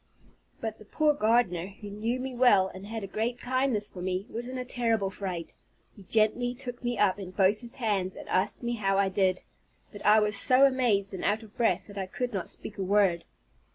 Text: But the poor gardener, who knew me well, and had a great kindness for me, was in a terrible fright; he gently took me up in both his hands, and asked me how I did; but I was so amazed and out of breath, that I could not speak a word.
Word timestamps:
But 0.59 0.79
the 0.79 0.85
poor 0.85 1.13
gardener, 1.13 1.67
who 1.79 1.91
knew 1.91 2.19
me 2.19 2.33
well, 2.33 2.69
and 2.73 2.87
had 2.87 3.03
a 3.03 3.07
great 3.07 3.37
kindness 3.39 3.87
for 3.87 4.01
me, 4.01 4.25
was 4.31 4.49
in 4.49 4.57
a 4.57 4.65
terrible 4.65 5.11
fright; 5.11 5.53
he 5.95 6.01
gently 6.09 6.55
took 6.55 6.83
me 6.83 6.97
up 6.97 7.19
in 7.19 7.29
both 7.29 7.59
his 7.61 7.75
hands, 7.75 8.15
and 8.15 8.27
asked 8.27 8.63
me 8.63 8.73
how 8.73 8.97
I 8.97 9.09
did; 9.09 9.43
but 9.91 10.03
I 10.03 10.19
was 10.19 10.35
so 10.35 10.65
amazed 10.65 11.13
and 11.13 11.23
out 11.23 11.43
of 11.43 11.55
breath, 11.55 11.85
that 11.85 11.99
I 11.99 12.07
could 12.07 12.33
not 12.33 12.49
speak 12.49 12.79
a 12.79 12.83
word. 12.83 13.25